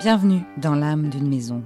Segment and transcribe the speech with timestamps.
[0.00, 1.64] Bienvenue dans l'âme d'une maison.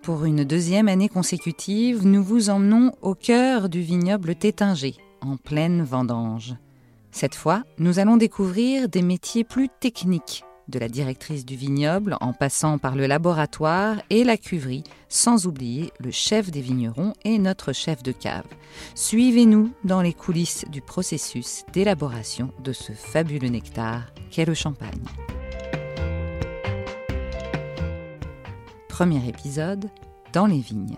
[0.00, 5.82] Pour une deuxième année consécutive, nous vous emmenons au cœur du vignoble Tétinger, en pleine
[5.82, 6.54] vendange.
[7.10, 12.32] Cette fois, nous allons découvrir des métiers plus techniques, de la directrice du vignoble en
[12.32, 17.74] passant par le laboratoire et la cuverie, sans oublier le chef des vignerons et notre
[17.74, 18.46] chef de cave.
[18.94, 25.04] Suivez-nous dans les coulisses du processus d'élaboration de ce fabuleux nectar qu'est le champagne.
[28.94, 29.90] Premier épisode,
[30.32, 30.94] dans les vignes.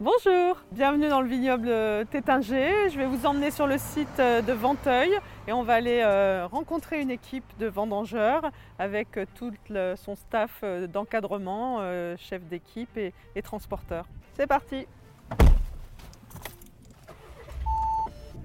[0.00, 1.70] Bonjour, bienvenue dans le vignoble
[2.10, 2.88] Tétinger.
[2.88, 5.10] Je vais vous emmener sur le site de Venteuil
[5.46, 9.52] et on va aller euh, rencontrer une équipe de vendangeurs avec tout
[9.96, 14.06] son staff d'encadrement, euh, chef d'équipe et, transporteurs.
[14.32, 14.86] C'est parti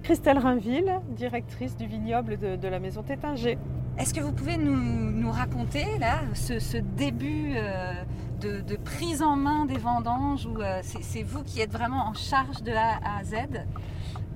[0.02, 3.56] Christelle Rainville, directrice du vignoble de, la maison Tétinger.
[3.98, 7.94] Est-ce que vous pouvez nous, raconter là ce, début euh,
[8.40, 12.62] de, prise en main des vendanges où euh, c'est vous qui êtes vraiment en charge
[12.62, 13.64] de A à Z?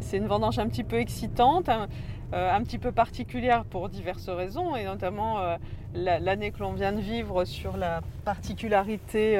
[0.01, 1.89] C'est une vendange un petit peu excitante, un,
[2.33, 5.37] euh, petit peu particulière pour diverses raisons et notamment
[5.95, 9.37] l'année que l'on vient de vivre sur la particularité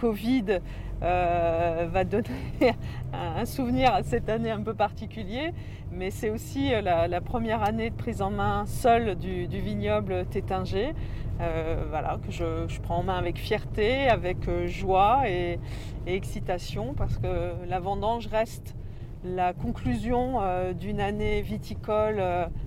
[0.00, 0.60] Covid
[1.02, 2.24] euh, va donner
[3.12, 5.52] un, souvenir à cette année un peu particulier,
[5.92, 10.94] mais c'est aussi euh, la, première année de prise en main seule du, vignoble Tétinger,
[11.40, 15.58] euh, voilà, que je, prends en main avec fierté, avec joie et,
[16.06, 18.74] excitation, parce que la vendange reste
[19.22, 20.40] la conclusion
[20.72, 22.22] d'une année viticole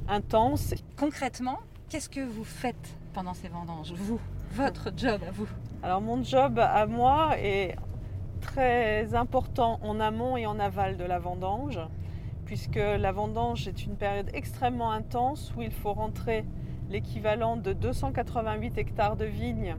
[0.08, 0.76] intense.
[0.98, 1.58] Concrètement,
[1.90, 4.20] qu'est-ce que vous faites pendant ces vendanges, vous,
[4.54, 5.48] votre job à vous
[5.82, 7.76] Alors mon job à moi est
[8.40, 11.80] très important en amont et en aval de la vendange,
[12.46, 16.46] puisque la vendange est une période extrêmement intense où il faut rentrer
[16.92, 19.76] l'équivalent de 288 hectares de vignes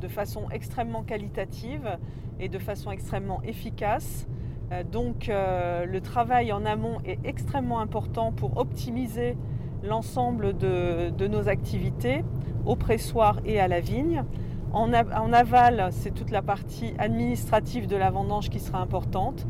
[0.00, 1.98] de façon extrêmement qualitative
[2.40, 4.26] et de façon extrêmement efficace.
[4.72, 9.36] Euh, donc euh, le travail en amont est extrêmement important pour optimiser
[9.82, 12.24] l'ensemble de, de, nos activités
[12.66, 14.24] au pressoir et à la vigne.
[14.72, 19.46] En, aval, c'est toute la partie administrative de la vendange qui sera importante.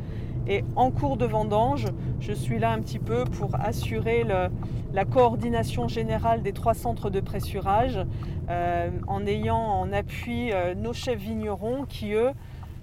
[0.47, 1.87] Et en cours de vendange,
[2.21, 7.21] je suis là un petit peu pour assurer la coordination générale des trois centres de
[7.21, 8.01] pressurage,
[8.49, 12.31] euh, en ayant en appui euh, nos chefs vignerons qui, eux,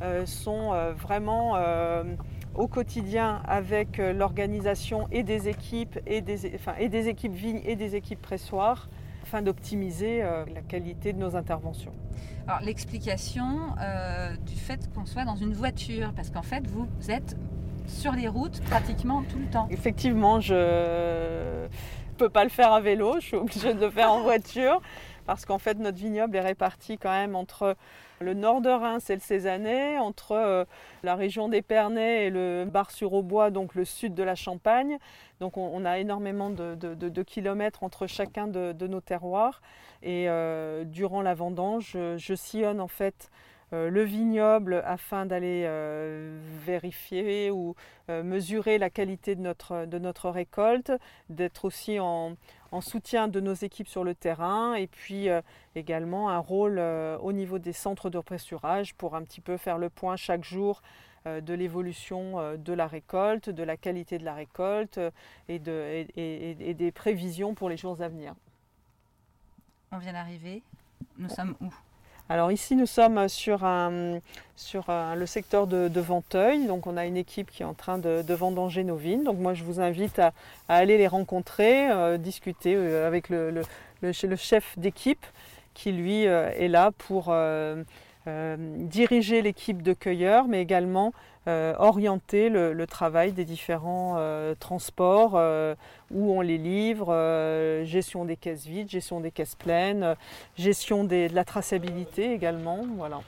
[0.03, 0.72] euh, sont
[1.02, 1.56] vraiment
[2.57, 7.95] au quotidien avec l'organisation et des équipes, et des, et des équipes vignes et des
[7.95, 8.90] équipes pressoirs
[9.23, 11.91] afin d'optimiser euh, la qualité de nos interventions.
[12.47, 17.35] Alors l'explication euh, du fait qu'on soit dans une voiture, parce qu'en fait vous êtes
[17.88, 19.67] sur les routes pratiquement tout le temps.
[19.69, 20.53] Effectivement, je
[21.63, 24.81] ne peux pas le faire à vélo, je suis obligée de le faire en voiture
[25.25, 27.75] parce qu'en fait notre vignoble est réparti quand même entre
[28.19, 30.66] le nord de Reims et le Cézanais, entre euh,
[31.03, 34.97] la région d'Épernay et le Bar-sur-Aubois, donc le sud de la Champagne.
[35.39, 39.61] Donc on, a énormément de, kilomètres entre chacun de, nos terroirs.
[40.01, 43.29] Et euh, durant la vendange, je, sillonne en fait
[43.73, 45.69] euh, le vignoble afin d'aller
[46.66, 47.75] vérifier ou
[48.09, 50.91] mesurer la qualité de notre, de notre récolte,
[51.29, 52.35] d'être aussi en,
[52.72, 55.41] en soutien de nos équipes sur le terrain et puis euh,
[55.75, 59.78] également un rôle euh, au niveau des centres de pressurage pour un petit peu faire
[59.78, 60.81] le point chaque jour
[61.25, 65.00] euh, de l'évolution de la récolte, de la qualité de la récolte
[65.47, 68.33] et, de, et, des prévisions pour les jours à venir.
[69.91, 70.61] On vient d'arriver.
[71.17, 71.73] Nous sommes où?
[72.29, 73.65] Alors ici, nous sommes sur,
[74.57, 76.67] sur le secteur de, Venteuil.
[76.67, 79.23] Donc on a une équipe qui est en train de, vendanger nos vignes.
[79.23, 80.33] Donc moi, je vous invite à,
[80.67, 83.63] aller les rencontrer, euh, discuter euh, avec le,
[84.11, 85.25] chef d'équipe
[85.73, 87.34] qui, lui, euh, est là pour
[88.28, 91.14] diriger l'équipe de cueilleurs, mais également
[91.47, 95.76] euh, orienter le, travail des différents euh, transports, euh,
[96.12, 97.14] où on les livre,
[97.85, 100.16] gestion des caisses vides, gestion des caisses pleines,
[100.58, 102.79] gestion de la traçabilité également.
[102.97, 103.22] Voilà.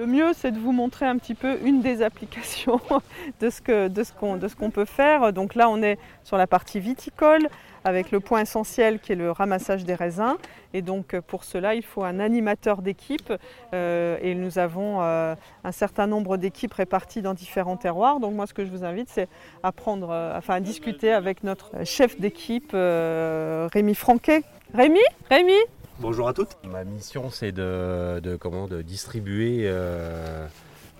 [0.00, 2.80] Le mieux, c'est de vous montrer un petit peu une des applications
[3.40, 5.30] de ce qu'on peut faire.
[5.34, 7.46] Donc là, on est sur la partie viticole
[7.84, 10.36] avec le point essentiel qui est le ramassage des raisins.
[10.72, 13.30] Et donc pour cela, il faut un animateur d'équipe
[13.74, 18.20] euh, et nous avons euh, un certain nombre d'équipes réparties dans différents terroirs.
[18.20, 19.28] Donc moi, ce que je vous invite, c'est
[19.62, 24.44] à prendre, euh, enfin à discuter avec notre chef d'équipe, Rémi Franquet.
[24.72, 25.52] Rémi Rémi
[25.98, 26.56] Bonjour à toutes.
[26.64, 29.70] Ma mission, c'est de, comment, de distribuer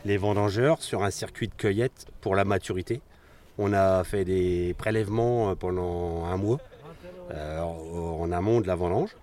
[0.04, 3.00] les vendangeurs sur un circuit de cueillette pour la maturité.
[3.58, 6.58] On a fait des prélèvements pendant un mois
[7.32, 9.16] en amont de la vendange.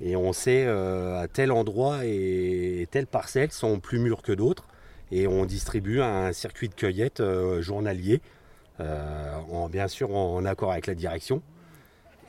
[0.00, 4.64] Et on sait à tel endroit et telle parcelle sont plus mûres que d'autres.
[5.12, 7.22] Et on distribue un circuit de cueillette
[7.60, 8.22] journalier,
[8.78, 11.42] en, bien sûr en accord avec la direction.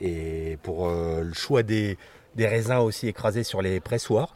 [0.02, 1.98] Et pour le choix des,
[2.36, 4.36] des raisins aussi écrasés sur les pressoirs.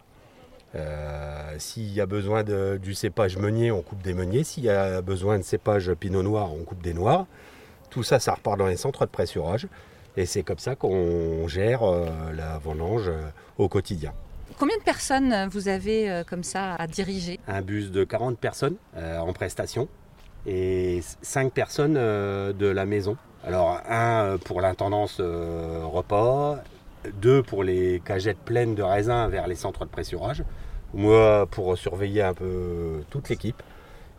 [0.76, 4.44] Euh, s'il y a besoin de, du cépage meunier, on coupe des meuniers.
[4.44, 7.28] S'il y a besoin de cépage pinot noir, on coupe des noirs.
[7.90, 9.68] Tout ça, ça repart dans les centres de pressurage.
[10.18, 13.22] Et c'est comme ça qu'on gère euh, la vendange euh,
[13.58, 14.14] au quotidien.
[14.60, 17.40] Combien de personnes vous avez comme ça à diriger?
[17.48, 19.90] Un bus de 40 personnes en prestation
[20.46, 23.18] et 5 personnes de la maison.
[23.46, 26.64] Alors un pour l'intendance repas
[27.22, 30.44] deux pour les cagettes pleines de raisins vers les centres de pressurage,
[30.94, 33.62] moi pour surveiller un peu toute l'équipe.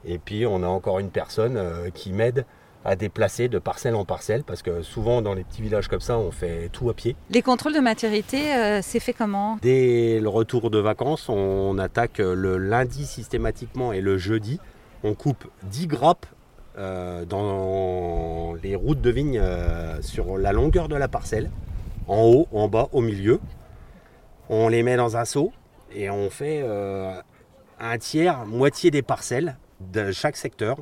[0.04, 2.44] Et puis on a encore une personne euh, qui m'aide
[2.84, 6.16] à déplacer de parcelle en parcelle parce que souvent dans les petits villages comme ça
[6.16, 7.16] on fait tout à pied.
[7.30, 9.58] Les contrôles de maturité, euh, c'est fait comment?
[9.60, 14.60] Dès le retour de vacances, on attaque le lundi systématiquement et le jeudi.
[15.04, 16.26] On coupe 10 grappes
[16.78, 19.42] euh, dans les routes de vigne
[20.00, 21.50] sur la longueur de la parcelle
[22.08, 23.40] en haut, en bas, au milieu.
[24.48, 25.52] On les met dans un seau
[25.92, 27.20] et on fait euh,
[27.80, 30.78] un tiers, moitié des parcelles de chaque secteur.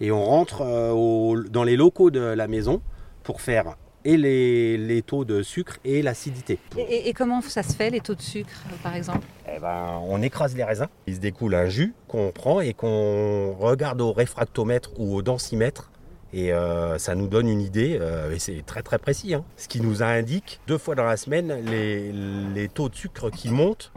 [0.00, 2.80] Et on rentre euh, dans les locaux de la maison
[3.22, 6.58] pour faire et les, taux de sucre et l'acidité.
[6.76, 9.26] Et, comment ça se fait, les taux de sucre, par exemple?
[9.48, 10.88] Eh ben, On écrase les raisins.
[11.06, 15.90] Il se découle un jus qu'on prend et qu'on regarde au réfractomètre ou au densimètre
[16.32, 19.44] et euh, ça nous donne une idée, euh, et c'est très très précis, hein.
[19.56, 23.90] ce qui nous indique deux fois dans la semaine les, taux de sucre qui montent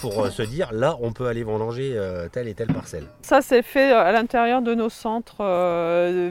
[0.00, 1.96] pour euh, se dire là on peut aller vendanger
[2.32, 3.06] telle et telle parcelle.
[3.22, 5.44] Ça c'est fait à l'intérieur de nos centres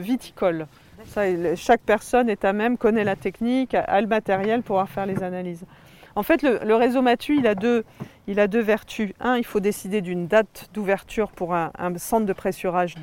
[0.00, 0.66] viticoles.
[1.56, 5.22] Chaque personne est à même, connaît la technique, a le matériel pour pouvoir faire les
[5.22, 5.64] analyses.
[6.16, 7.84] En fait, le, réseau Matu, il a, deux,
[8.26, 9.12] il a deux vertus.
[9.20, 12.94] Un, il faut décider d'une date d'ouverture pour un, centre de pressurage.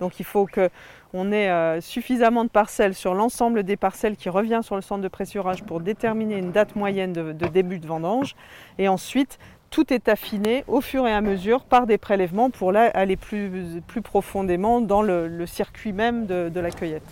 [0.00, 0.70] Donc il faut que
[1.12, 5.02] on ait euh, suffisamment de parcelles sur l'ensemble des parcelles qui revient sur le centre
[5.02, 8.34] de pressurage pour déterminer une date moyenne de, début de vendange.
[8.78, 9.38] Et ensuite,
[9.74, 14.80] tout est affiné au fur et à mesure par des prélèvements pour aller plus, profondément
[14.80, 17.02] dans le, circuit même de la cueillette.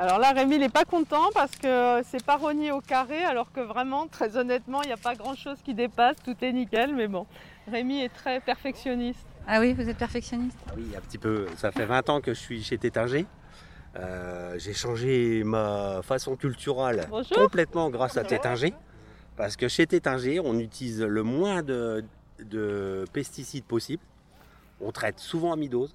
[0.00, 3.58] Alors là, Rémi n'est pas content parce que c'est pas rogné au carré, alors que
[3.58, 7.26] vraiment, très honnêtement, il n'y a pas grand-chose qui dépasse, tout est nickel, mais bon,
[7.66, 9.26] Rémi est très perfectionniste.
[9.48, 11.46] Ah oui, vous êtes perfectionniste Oui, un petit peu.
[11.56, 13.26] Ça fait 20 ans que je suis chez Tétinger.
[13.96, 18.74] Euh, j'ai changé ma façon culturelle complètement grâce à Tétinger.
[19.36, 22.04] Parce que chez Tétinger, on utilise le moins de,
[22.38, 24.02] de pesticides possible.
[24.80, 25.92] On traite souvent à mi-dose.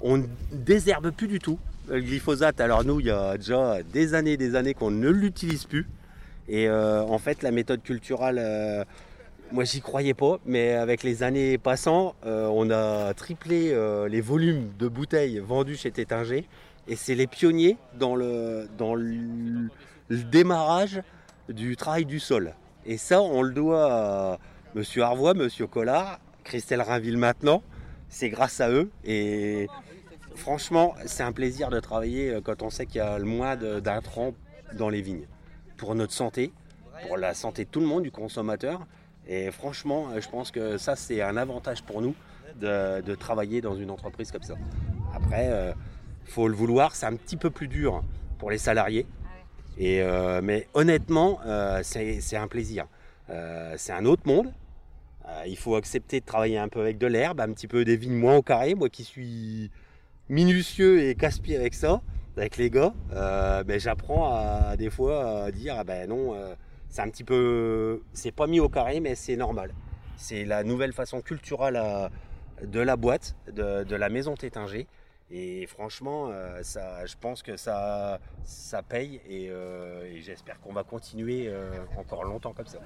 [0.00, 1.58] On ne désherbe plus du tout.
[1.86, 5.64] Le glyphosate, alors nous, il y a déjà des années des années qu'on ne l'utilise
[5.66, 5.86] plus.
[6.48, 8.84] Et euh, en fait, la méthode culturelle, euh,
[9.52, 13.76] moi, j'y croyais pas, mais avec les années passant, euh, on a triplé
[14.08, 16.48] les volumes de bouteilles vendues chez Tétinger.
[16.88, 18.66] Et c'est les pionniers dans le,
[20.08, 21.02] démarrage
[21.50, 22.54] du travail du sol.
[22.86, 24.38] Et ça, on le doit à
[24.74, 27.62] Monsieur Arvois, Monsieur Collard, Christelle Rainville maintenant.
[28.08, 28.90] C'est grâce à eux.
[29.04, 29.68] Et
[30.34, 33.56] Franchement, c'est un plaisir de travailler euh, quand on sait qu'il y a le moins
[33.56, 34.34] d'intrants
[34.76, 35.26] dans les vignes.
[35.76, 36.52] Pour notre santé,
[37.06, 38.86] pour la santé de tout le monde, du consommateur.
[39.26, 42.14] Et franchement, euh, je pense que ça, c'est un avantage pour nous
[42.60, 44.54] de, travailler dans une entreprise comme ça.
[45.14, 45.72] Après, il euh,
[46.24, 48.02] faut le vouloir, c'est un petit peu plus dur
[48.38, 49.06] pour les salariés.
[49.76, 50.04] Et,
[50.40, 51.40] mais honnêtement,
[51.82, 52.86] c'est un plaisir.
[53.76, 54.52] c'est un autre monde.
[55.46, 58.14] il faut accepter de travailler un peu avec de l'herbe, un petit peu des vignes
[58.14, 58.76] moins au carré.
[58.76, 59.72] Moi qui suis
[60.28, 62.00] minutieux et casse-pied avec ça,
[62.36, 66.54] avec les gars, euh, ben, j'apprends à des fois à dire ah ben non, euh,
[66.88, 69.72] c'est un petit peu, c'est pas mis au carré, mais c'est normal.
[70.16, 71.80] C'est la nouvelle façon culturelle
[72.62, 74.86] de la boîte, de, la maison Tétinger.
[75.30, 78.20] Et franchement, euh, je pense que ça
[78.88, 79.50] paye et
[80.22, 81.52] j'espère qu'on va continuer
[81.96, 82.78] encore longtemps comme ça.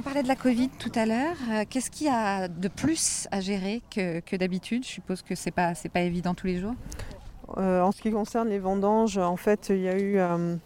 [0.00, 1.36] On parlait de la Covid tout à l'heure.
[1.50, 4.82] Euh, qu'est-ce qu'il y a de plus à gérer que, d'habitude?
[4.82, 6.72] Je suppose que ce n'est pas, pas évident tous les jours.
[7.58, 10.56] Euh, en ce qui concerne les vendanges, en fait, il y a eu euh,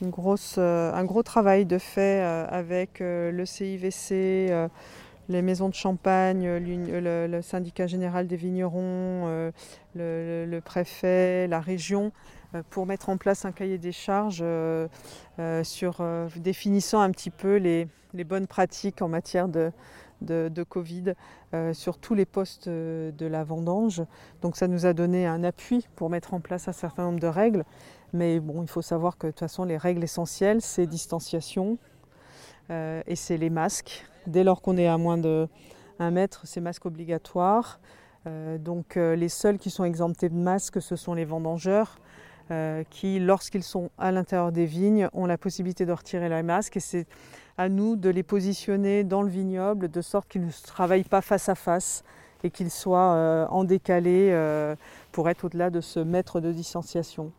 [0.00, 4.50] une grosse, un gros travail de fait avec le CIVC,
[5.28, 9.52] les maisons de champagne, le, syndicat général des vignerons,
[9.94, 12.12] le, préfet, la région,
[12.70, 14.44] pour mettre en place un cahier des charges
[15.62, 16.04] sur
[16.36, 17.88] définissant un petit peu les,
[18.24, 19.72] bonnes pratiques en matière de,
[20.68, 21.14] Covid
[21.72, 24.02] sur tous les postes de la vendange.
[24.42, 27.26] Donc ça nous a donné un appui pour mettre en place un certain nombre de
[27.26, 27.64] règles.
[28.14, 31.78] Mais bon, il faut savoir que de toute façon, les règles essentielles, c'est distanciation
[32.70, 34.06] euh, et c'est les masques.
[34.28, 35.48] Dès lors qu'on est à moins de
[35.98, 37.80] 1 mètre, c'est masque obligatoire.
[38.28, 41.98] Euh, donc euh, les seuls qui sont exemptés de masque, ce sont les vendangeurs
[42.90, 46.76] qui, lorsqu'ils sont à l'intérieur des vignes, ont la possibilité de retirer leurs masques.
[46.76, 47.06] Et c'est
[47.56, 51.48] à nous de les positionner dans le vignoble de sorte qu'ils ne travaillent pas face
[51.48, 52.04] à face
[52.42, 54.36] et qu'ils soient en décalé
[55.12, 57.32] pour être au-delà de ce mètre de distanciation.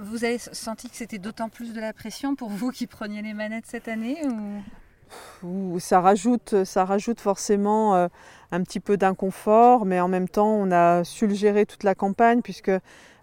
[0.00, 3.34] Vous avez senti que c'était d'autant plus de la pression pour vous qui preniez les
[3.34, 4.18] manettes cette année
[5.42, 5.78] ou...
[5.78, 8.08] ça, rajoute, ça rajoute forcément euh,
[8.50, 11.94] un petit peu d'inconfort, mais en même temps, on a su le gérer toute la
[11.94, 12.72] campagne puisque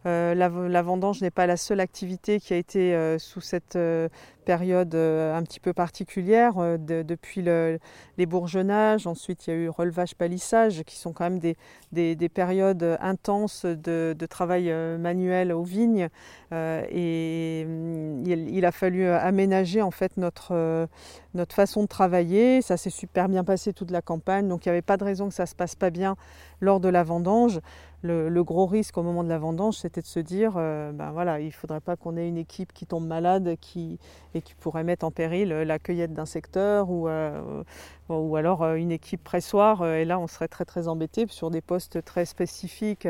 [0.06, 4.10] euh, la, vendange n'est pas la seule activité qui a été euh, sous cette euh,
[4.42, 6.54] période un petit peu particulière.
[6.80, 12.30] depuis les bourgeonnages, ensuite il y a eu relevage palissage qui sont quand même des,
[12.30, 16.10] périodes intenses de, travail manuel aux vignes.
[16.52, 20.88] et mm, il, a fallu aménager en fait notre,
[21.34, 22.62] notre façon de travailler.
[22.62, 25.30] Ça s'est super bien passé toute la campagne, donc il n'y avait pas de raison
[25.30, 26.16] que ça se passe pas bien
[26.60, 27.60] lors de la vendange
[28.04, 31.40] le, gros risque au moment de la vendange, c'était de se dire, euh, ben voilà,
[31.40, 34.00] il ne faudrait pas qu'on ait une équipe qui tombe malade qui,
[34.34, 37.64] et qui pourrait mettre en péril la cueillette d'un secteur ou, euh,
[38.10, 39.86] ou alors euh, une équipe pressoir.
[39.86, 43.08] et là, on serait très très embêté sur des postes très spécifiques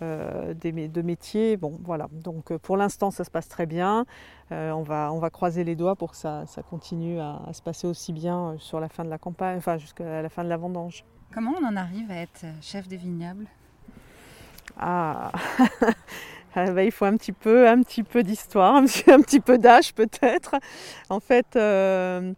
[0.00, 1.56] de métiers.
[1.56, 2.08] Bon, voilà.
[2.12, 4.04] Donc pour l'instant, ça se passe très bien.
[4.50, 7.86] on, va, on va croiser les doigts pour que ça, continue à, à, se passer
[7.86, 11.04] aussi bien sur la fin de la campagne, enfin jusqu'à la fin de la vendange.
[11.32, 13.46] Comment on en arrive à être chef des vignobles?
[14.78, 15.32] Ah,
[16.56, 19.94] ah bah, il faut un petit peu, un petit peu d'histoire, un petit peu d'âge
[19.94, 20.54] peut-être.
[21.08, 22.32] En fait, euh,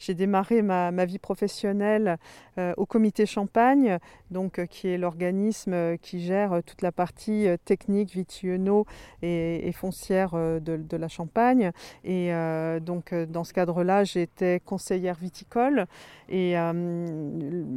[0.00, 2.16] j'ai démarré ma, vie professionnelle
[2.58, 3.98] euh, au comité Champagne,
[4.30, 8.86] donc, euh, qui est l'organisme euh, qui gère toute la partie technique, vitionneau
[9.22, 11.70] et, foncière de, la Champagne.
[12.02, 12.32] Et
[12.80, 15.86] donc, dans ce cadre-là, j'étais conseillère viticole.
[16.28, 16.54] Et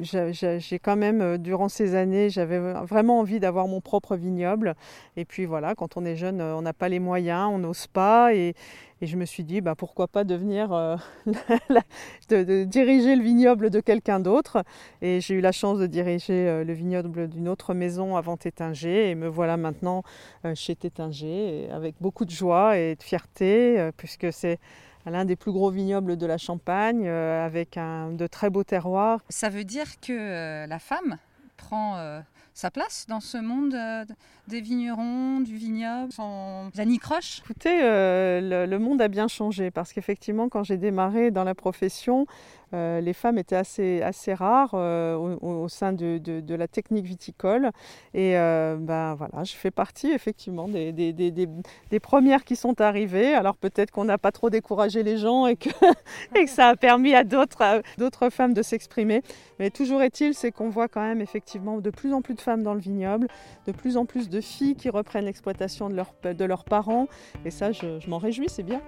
[0.01, 4.75] j'ai quand même, durant ces années, j'avais vraiment envie d'avoir mon propre vignoble.
[5.17, 8.33] Et puis voilà, quand on est jeune, on n'a pas les moyens, on n'ose pas.
[8.33, 8.55] Et,
[9.03, 10.95] et je me suis dit, bah, pourquoi pas devenir, euh,
[12.29, 14.63] de, diriger le vignoble de quelqu'un d'autre.
[15.01, 19.09] Et j'ai eu la chance de diriger euh, le vignoble d'une autre maison avant Tétinger.
[19.09, 20.03] Et me voilà maintenant
[20.45, 24.57] euh, chez Tétinger avec beaucoup de joie et de fierté, puisque c'est
[25.05, 29.19] l'un des plus gros vignobles de la Champagne, avec un, de très beaux terroirs.
[29.27, 31.17] Ça veut dire que la femme
[31.57, 32.21] prend
[32.53, 34.05] sa place dans ce monde euh,
[34.47, 40.49] des vignerons, du vignoble, sans anicroche Écoutez, euh, le, monde a bien changé parce qu'effectivement,
[40.49, 42.25] quand j'ai démarré dans la profession,
[42.73, 47.71] euh, les femmes étaient assez, assez rares euh, au, sein de, de, la technique viticole.
[48.13, 53.33] Et euh, ben, voilà, je fais partie effectivement des, des, des, premières qui sont arrivées.
[53.33, 55.69] Alors peut-être qu'on n'a pas trop découragé les gens et que,
[56.35, 59.21] et que ça a permis à d'autres, d'autres femmes de s'exprimer.
[59.59, 62.63] Mais toujours est-il, c'est qu'on voit quand même effectivement de plus en plus de femmes
[62.63, 63.27] dans le vignoble,
[63.67, 67.07] de plus en plus de filles qui reprennent l'exploitation de, leur, de leurs parents.
[67.45, 68.81] Et ça, je, je m'en réjouis, c'est bien.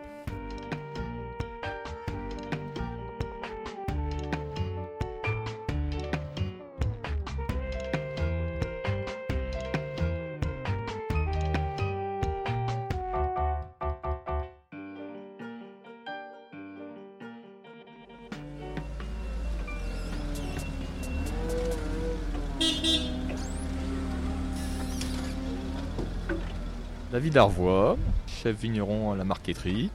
[27.16, 29.90] David Arvois, chef vigneron à la marqueterie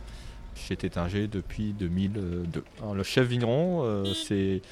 [0.55, 2.65] chez Tétinger depuis 2002.
[2.95, 4.63] le chef vigneron, euh, c'est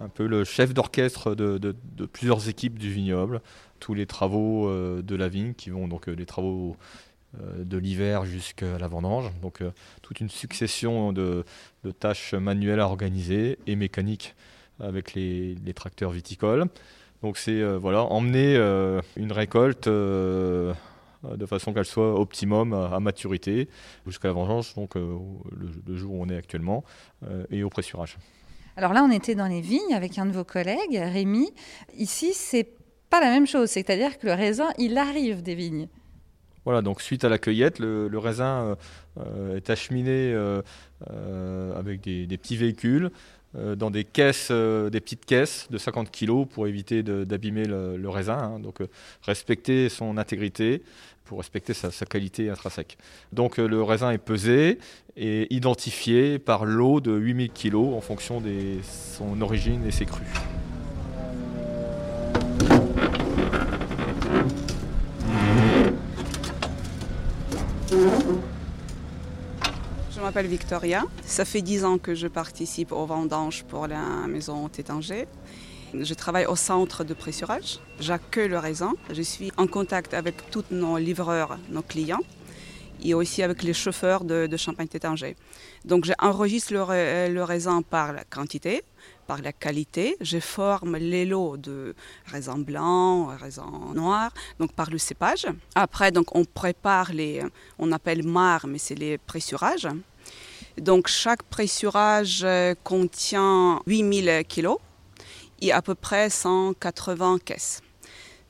[0.00, 1.74] un peu le chef d'orchestre de,
[2.12, 3.40] plusieurs équipes du vignoble.
[3.80, 6.76] Tous les travaux euh, de la vigne qui vont donc euh, les travaux
[7.56, 9.32] de l'hiver jusqu'à la vendange.
[9.40, 9.62] Donc
[10.02, 11.46] toute une succession de,
[12.00, 14.34] tâches manuelles à organiser et mécaniques
[14.78, 16.66] avec les, tracteurs viticoles.
[17.22, 18.56] Donc c'est voilà, emmener
[19.16, 19.88] une récolte
[21.36, 23.68] de façon qu'elle soit optimum à, maturité
[24.06, 25.18] jusqu'à la vengeance, donc euh,
[25.86, 26.84] le, jour où on est actuellement,
[27.26, 28.16] euh, et au pressurage.
[28.76, 31.52] Alors là, on était dans les vignes avec un de vos collègues, Rémi.
[31.96, 32.68] Ici, c'est
[33.10, 35.88] pas la même chose, c'est-à-dire que le raisin, il arrive des vignes.
[36.64, 38.76] Voilà, donc suite à la cueillette, le, raisin
[39.54, 40.34] est acheminé
[41.76, 43.10] avec des, petits véhicules
[43.54, 48.38] dans des caisses, des petites caisses de 50 kg pour éviter d'abîmer le, raisin.
[48.38, 48.58] Hein.
[48.60, 48.78] donc
[49.22, 50.82] respecter son intégrité
[51.24, 52.98] pour respecter sa, qualité intrinsèque.
[53.32, 54.78] Donc le raisin est pesé
[55.16, 60.26] et identifié par l'eau de 8000 kg en fonction de son origine et ses crus.
[70.24, 71.04] M'appelle Victoria.
[71.26, 75.28] Ça fait dix ans que je participe aux vendanges pour la maison Tétanger.
[75.92, 77.78] Je travaille au centre de pressurage.
[78.00, 78.94] J'accueille le raisin.
[79.12, 82.22] Je suis en contact avec tous nos livreurs, nos clients
[83.02, 85.36] et aussi avec les chauffeurs de, Champagne Tétanger.
[85.84, 88.82] Donc j'enregistre le, le raisin par la quantité,
[89.26, 90.16] par la qualité.
[90.22, 95.46] Je forme les lots de raisin blanc, raisin noir, donc par le cépage.
[95.74, 97.42] Après, donc on prépare les,
[97.78, 99.88] on appelle mar, mais c'est les pressurages.
[100.78, 104.74] Donc chaque pressurage euh, contient 8000 kg
[105.60, 107.80] et à peu près 180 caisses.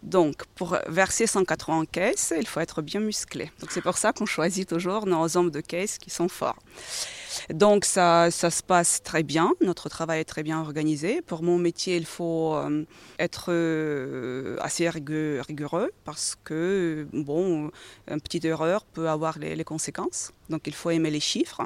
[0.02, 3.50] Donc, pour verser 180 caisses, il faut être bien musclé.
[3.60, 6.58] Donc, c'est pour ça qu'on choisit toujours nos hommes de caisse qui sont forts.
[7.50, 11.22] Donc ça, ça se passe très bien, notre travail est très bien organisé.
[11.22, 12.84] Pour mon métier, il faut euh,
[13.18, 17.70] être euh, assez rigoureux parce que, bon,
[18.10, 20.32] une petite erreur peut avoir les, les conséquences.
[20.50, 21.62] Donc il faut aimer les chiffres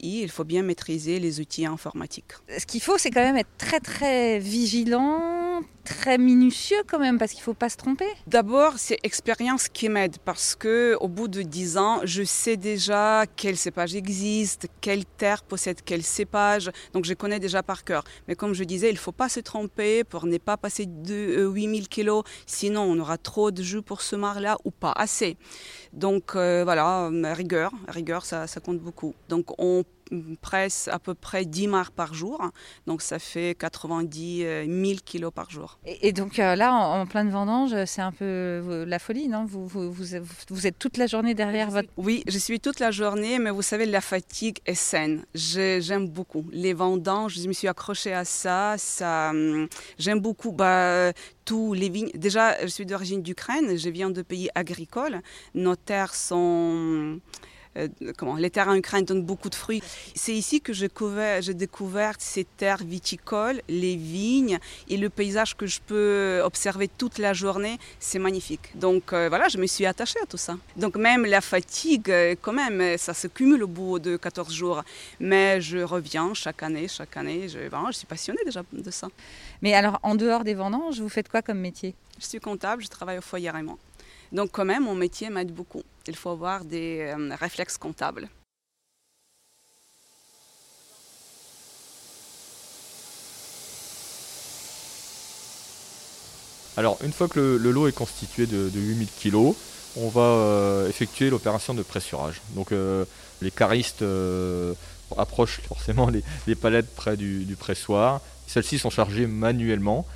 [0.00, 2.32] et il faut bien maîtriser les outils informatiques.
[2.58, 7.32] Ce qu'il faut, c'est quand même être très très vigilant, très minutieux quand même, parce
[7.32, 8.08] qu'il ne faut pas se tromper.
[8.26, 13.24] D'abord, c'est expérience qui m'aide, parce que au bout de 10 ans, je sais déjà
[13.36, 14.66] quel cépage existe,
[15.04, 18.04] terre possède quel cépage, donc je connais déjà par cœur.
[18.28, 21.88] Mais comme je disais, il faut pas se tromper pour ne pas passer de 8000
[21.88, 25.36] kg, sinon on aura trop de jus pour ce mar-là ou pas assez.
[25.92, 29.14] Donc euh, voilà, rigueur, rigueur, ça, ça compte beaucoup.
[29.28, 29.84] Donc on
[30.40, 32.50] presse à peu près 10 mars par jour.
[32.86, 35.78] Donc ça fait 90 000 kilos par jour.
[35.86, 39.44] Et, donc euh, là, en, pleine vendange, c'est un peu euh, la folie, non?
[39.44, 41.88] Vous, vous, vous, êtes toute la journée derrière votre...
[41.96, 45.24] Oui, je suis toute la journée, mais vous savez, la fatigue est saine.
[45.34, 46.46] J'aime beaucoup.
[46.52, 48.74] Les vendanges, je me suis accrochée à ça.
[48.78, 51.12] ça hum, J'aime beaucoup bah,
[51.44, 52.10] tous les vignes.
[52.14, 55.20] Déjà, je suis d'origine d'Ukraine, je viens de pays agricoles.
[55.54, 57.16] Nos terres sont euh,
[58.16, 59.82] comment, les terrains ukrainiens donnent beaucoup de fruits.
[60.14, 60.88] C'est ici que j'ai
[61.54, 64.58] découvert, ces terres viticoles, les vignes
[64.88, 67.78] et le paysage que je peux observer toute la journée.
[68.00, 68.70] C'est magnifique.
[68.74, 70.56] Donc euh, voilà, je me suis attachée à tout ça.
[70.76, 74.82] Donc même la fatigue, euh, quand même, ça se cumule au bout de 14 jours.
[75.20, 77.48] Mais je reviens chaque année, chaque année.
[77.48, 79.08] Je, je suis passionnée déjà de ça.
[79.62, 81.94] Mais alors, en dehors des vendanges, vous faites quoi comme métier?
[82.18, 83.78] Je suis comptable, je travaille au foyer Raymond.
[84.32, 85.82] Donc quand même, mon métier m'aide beaucoup.
[86.06, 88.28] Il faut avoir des euh, réflexes comptables.
[96.76, 99.54] Alors, une fois que le, lot est constitué de, 8000 kg,
[99.96, 102.42] on va euh, effectuer l'opération de pressurage.
[102.50, 103.04] Donc, euh,
[103.40, 104.04] les caristes
[105.16, 106.10] approchent forcément
[106.46, 108.20] les, palettes près du pressoir.
[108.46, 110.06] Celles-ci sont chargées manuellement.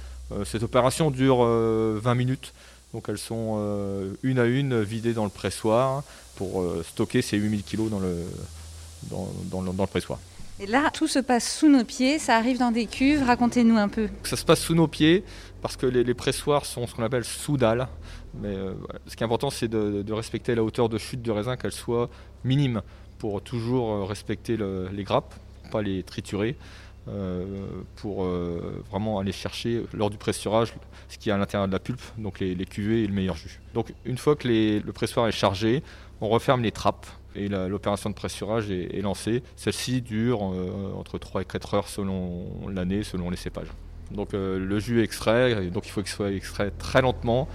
[0.45, 2.53] cette opération dure 20 minutes.
[2.93, 6.03] Donc elles sont euh, une à une vidées dans le pressoir
[6.37, 8.25] pour euh, stocker ces 8000 kg dans le,
[9.11, 10.19] dans, le pressoir.
[10.61, 13.89] Et là, tout se passe sous nos pieds, ça arrive dans des cuves, racontez-nous un
[13.89, 14.09] peu.
[14.25, 15.23] Ça se passe sous nos pieds
[15.61, 17.59] parce que les, pressoirs sont ce qu'on appelle sous.
[17.59, 18.73] Mais euh,
[19.07, 22.09] ce qui est important, c'est de, respecter la hauteur de chute du raisin, qu'elle soit
[22.45, 22.83] minime
[23.19, 24.57] pour toujours respecter
[24.93, 25.35] les grappes,
[25.71, 26.57] pas les triturer.
[27.11, 27.45] Euh,
[27.97, 30.75] pour euh, vraiment aller chercher lors du pressurage
[31.09, 33.61] ce qui est à l'intérieur de la pulpe, donc les, cuvées et le meilleur jus.
[33.73, 35.83] Donc une fois que le pressoir est chargé,
[36.21, 39.43] on referme les trappes et l'opération de pressurage est, lancée.
[39.57, 43.73] Celle-ci dure euh, entre 3 et 4 heures selon l'année, selon les cépages.
[44.11, 47.47] Donc le jus est extrait, donc il faut qu'il soit extrait très lentement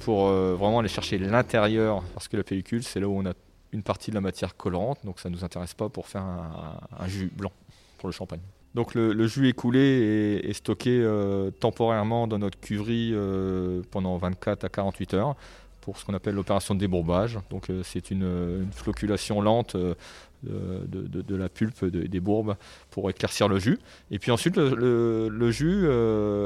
[0.00, 3.32] pour vraiment aller chercher l'intérieur, parce que la pellicule c'est là où on a
[3.72, 7.06] une partie de la matière colorante, donc ça ne nous intéresse pas pour faire un
[7.06, 7.52] jus blanc
[7.98, 8.40] pour le champagne.
[8.74, 14.68] Donc le, jus écoulé est, stocké euh, temporairement dans notre cuverie euh, pendant 24 à
[14.68, 15.36] 48 heures
[15.80, 17.38] pour ce qu'on appelle l'opération de débourbage.
[17.48, 22.56] Donc euh, c'est une, floculation lente de, la pulpe des bourbes
[22.90, 23.78] pour éclaircir le jus.
[24.10, 25.88] Et puis ensuite le, jus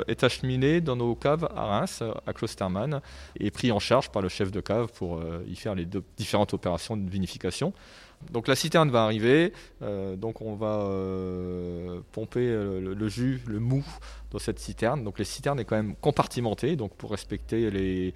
[0.06, 3.00] est acheminé dans nos caves à Reims, à Klostermann,
[3.40, 6.96] et pris en charge par le chef de cave pour y faire les différentes opérations
[6.96, 7.74] de vinification.
[8.30, 13.58] Donc la citerne va arriver, euh, donc on va euh, pomper euh, le, jus, le
[13.58, 13.85] mou
[14.30, 15.04] dans cette citerne.
[15.04, 18.14] Donc les citernes est quand même compartimentée, donc pour respecter les,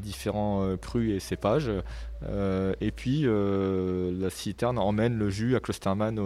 [0.00, 1.70] différents crus et cépages.
[2.80, 6.18] et puis la citerne emmène le jus à Klosterman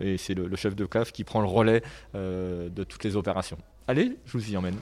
[0.00, 1.82] et c'est le, chef de cave qui prend le relais
[2.14, 3.58] de toutes les opérations.
[3.86, 4.76] Allez, je vous y emmène.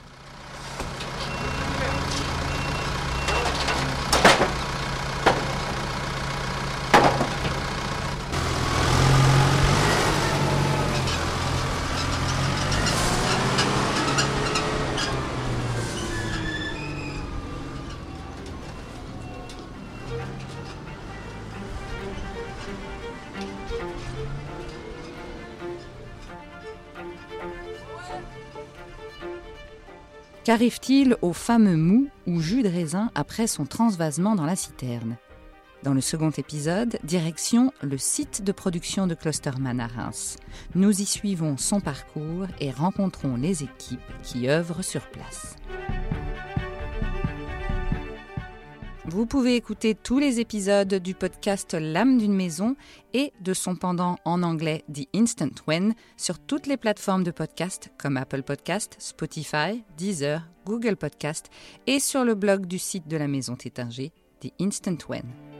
[30.53, 35.17] Qu'arrive-t-il au fameux mou ou jus de raisin après son transvasement dans la citerne?
[35.81, 40.37] Dans le second épisode, direction le site de production de Clusterman à Reims.
[40.75, 45.55] Nous y suivons son parcours et rencontrons les équipes qui œuvrent sur place.
[49.05, 52.77] Vous pouvez écouter tous les épisodes du podcast L'âme d'une maison
[53.13, 57.91] et de son pendant en anglais The Instant When sur toutes les plateformes de podcast
[57.97, 61.49] comme Apple Podcast, Spotify, Deezer, Google Podcast
[61.85, 65.52] et sur le blog du site de la maison Tétinger, The Instant When.